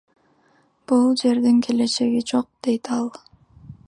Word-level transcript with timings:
Бул 0.91 1.03
жердин 1.23 1.59
келечеги 1.67 2.23
жок,— 2.31 2.49
дейт 2.69 2.91
ал. 2.97 3.09